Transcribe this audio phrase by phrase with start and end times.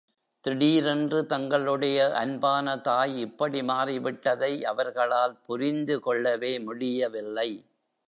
[0.45, 7.49] திடீரென்று தங்களுடைய அன்பான தாய் இப்படி மாறிவிட்டதை அவர்களால் புரிந்துகொள்ளவே முடியவில்லை.